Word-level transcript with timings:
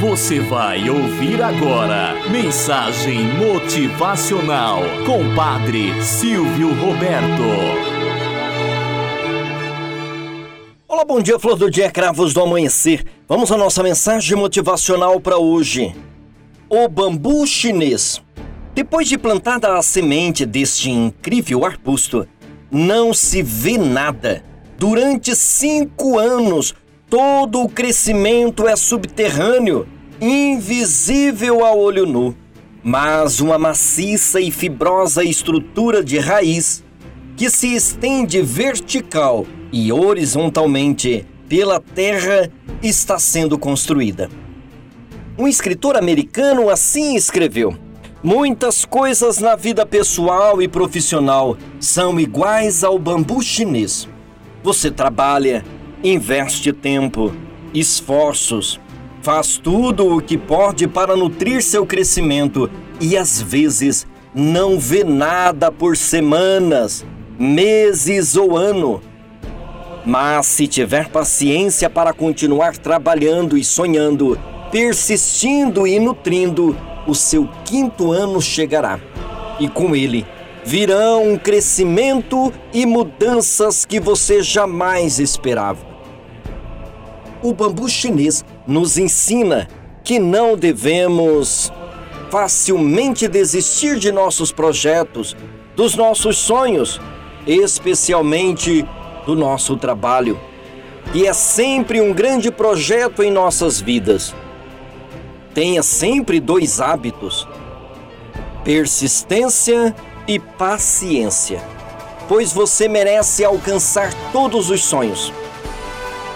Você 0.00 0.40
vai 0.40 0.88
ouvir 0.88 1.42
agora 1.42 2.14
Mensagem 2.30 3.22
Motivacional 3.34 4.80
com 5.04 5.34
Padre 5.36 6.02
Silvio 6.02 6.72
Roberto. 6.72 7.42
Olá, 10.88 11.04
bom 11.04 11.20
dia, 11.20 11.38
flor 11.38 11.54
do 11.56 11.70
dia, 11.70 11.90
cravos 11.90 12.32
do 12.32 12.40
amanhecer. 12.40 13.04
Vamos 13.28 13.52
à 13.52 13.58
nossa 13.58 13.82
mensagem 13.82 14.38
motivacional 14.38 15.20
para 15.20 15.36
hoje. 15.36 15.94
O 16.70 16.88
bambu 16.88 17.46
chinês. 17.46 18.22
Depois 18.74 19.06
de 19.06 19.18
plantada 19.18 19.76
a 19.76 19.82
semente 19.82 20.46
deste 20.46 20.88
incrível 20.88 21.62
arbusto, 21.62 22.26
não 22.70 23.12
se 23.12 23.42
vê 23.42 23.76
nada. 23.76 24.42
Durante 24.78 25.36
cinco 25.36 26.18
anos, 26.18 26.74
todo 27.10 27.60
o 27.62 27.68
crescimento 27.68 28.68
é 28.68 28.76
subterrâneo, 28.76 29.86
invisível 30.20 31.64
a 31.64 31.74
olho 31.74 32.06
nu. 32.06 32.36
Mas 32.82 33.40
uma 33.40 33.58
maciça 33.58 34.40
e 34.40 34.50
fibrosa 34.50 35.24
estrutura 35.24 36.02
de 36.02 36.18
raiz 36.18 36.84
que 37.36 37.50
se 37.50 37.74
estende 37.74 38.40
vertical 38.40 39.44
e 39.72 39.92
horizontalmente 39.92 41.26
pela 41.48 41.80
terra 41.80 42.50
está 42.80 43.18
sendo 43.18 43.58
construída. 43.58 44.30
Um 45.36 45.48
escritor 45.48 45.96
americano 45.96 46.70
assim 46.70 47.16
escreveu: 47.16 47.74
Muitas 48.22 48.84
coisas 48.84 49.38
na 49.38 49.56
vida 49.56 49.84
pessoal 49.84 50.62
e 50.62 50.68
profissional 50.68 51.56
são 51.80 52.20
iguais 52.20 52.84
ao 52.84 52.98
bambu 52.98 53.42
chinês. 53.42 54.08
Você 54.62 54.90
trabalha, 54.90 55.64
investe 56.02 56.72
tempo, 56.72 57.32
esforços, 57.74 58.80
faz 59.22 59.58
tudo 59.58 60.16
o 60.16 60.20
que 60.20 60.38
pode 60.38 60.88
para 60.88 61.14
nutrir 61.14 61.62
seu 61.62 61.84
crescimento 61.84 62.70
e 63.00 63.16
às 63.16 63.40
vezes 63.40 64.06
não 64.34 64.78
vê 64.78 65.04
nada 65.04 65.70
por 65.70 65.96
semanas, 65.96 67.04
meses 67.38 68.36
ou 68.36 68.56
ano. 68.56 69.00
Mas 70.04 70.46
se 70.46 70.66
tiver 70.66 71.08
paciência 71.08 71.90
para 71.90 72.12
continuar 72.12 72.76
trabalhando 72.78 73.58
e 73.58 73.64
sonhando, 73.64 74.38
persistindo 74.72 75.86
e 75.86 76.00
nutrindo, 76.00 76.76
o 77.06 77.14
seu 77.14 77.48
quinto 77.64 78.10
ano 78.10 78.40
chegará. 78.40 78.98
E 79.58 79.68
com 79.68 79.94
ele 79.94 80.26
virão 80.64 81.32
um 81.32 81.38
crescimento 81.38 82.52
e 82.72 82.86
mudanças 82.86 83.84
que 83.84 84.00
você 84.00 84.42
jamais 84.42 85.18
esperava. 85.18 85.89
O 87.42 87.54
bambu 87.54 87.88
chinês 87.88 88.44
nos 88.66 88.98
ensina 88.98 89.66
que 90.04 90.18
não 90.18 90.56
devemos 90.56 91.72
facilmente 92.30 93.26
desistir 93.26 93.98
de 93.98 94.12
nossos 94.12 94.52
projetos, 94.52 95.36
dos 95.74 95.94
nossos 95.96 96.36
sonhos, 96.36 97.00
especialmente 97.46 98.86
do 99.24 99.34
nosso 99.34 99.76
trabalho, 99.76 100.38
que 101.12 101.26
é 101.26 101.32
sempre 101.32 102.00
um 102.00 102.12
grande 102.12 102.50
projeto 102.50 103.22
em 103.22 103.30
nossas 103.30 103.80
vidas. 103.80 104.34
Tenha 105.54 105.82
sempre 105.82 106.40
dois 106.40 106.78
hábitos: 106.80 107.48
persistência 108.62 109.94
e 110.28 110.38
paciência, 110.38 111.62
pois 112.28 112.52
você 112.52 112.86
merece 112.86 113.44
alcançar 113.44 114.12
todos 114.30 114.70
os 114.70 114.84
sonhos. 114.84 115.32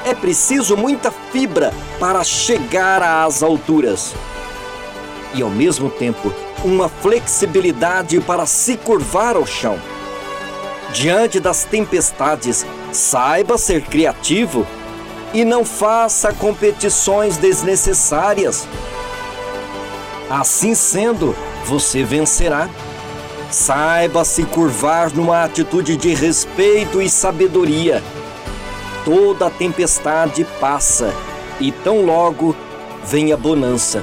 É 0.05 0.14
preciso 0.14 0.77
muita 0.77 1.10
fibra 1.10 1.72
para 1.98 2.22
chegar 2.22 3.02
às 3.02 3.42
alturas 3.42 4.14
e, 5.34 5.42
ao 5.42 5.48
mesmo 5.48 5.88
tempo, 5.88 6.33
uma 6.62 6.88
flexibilidade 6.88 8.20
para 8.20 8.44
se 8.44 8.77
curvar 8.77 9.34
ao 9.34 9.46
chão. 9.46 9.79
Diante 10.92 11.40
das 11.40 11.64
tempestades, 11.64 12.67
saiba 12.92 13.56
ser 13.56 13.83
criativo 13.83 14.67
e 15.33 15.45
não 15.45 15.64
faça 15.64 16.33
competições 16.33 17.39
desnecessárias. 17.39 18.68
Assim 20.30 20.74
sendo, 20.74 21.34
você 21.64 22.05
vencerá. 22.05 22.68
Saiba 23.50 24.24
se 24.24 24.45
curvar 24.45 25.12
numa 25.12 25.45
atitude 25.45 25.96
de 25.96 26.14
respeito 26.14 27.00
e 27.00 27.08
sabedoria. 27.08 28.02
Toda 29.05 29.51
tempestade 29.51 30.47
passa 30.59 31.13
e 31.61 31.70
tão 31.70 32.05
logo 32.05 32.57
vem 33.05 33.33
a 33.33 33.37
bonança. 33.37 34.03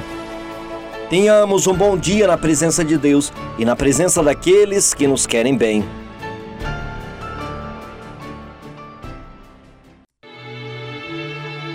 Tenhamos 1.10 1.66
um 1.66 1.74
bom 1.74 1.96
dia 1.96 2.26
na 2.26 2.38
presença 2.38 2.84
de 2.84 2.96
Deus 2.96 3.32
e 3.58 3.64
na 3.64 3.74
presença 3.74 4.22
daqueles 4.22 4.94
que 4.94 5.06
nos 5.06 5.26
querem 5.26 5.56
bem. 5.56 5.84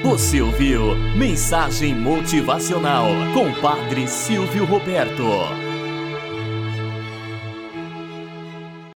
Você 0.03 0.41
ouviu 0.41 0.95
Mensagem 1.17 1.93
Motivacional 1.93 3.07
com 3.33 3.51
Padre 3.61 4.07
Silvio 4.07 4.63
Roberto. 4.63 5.23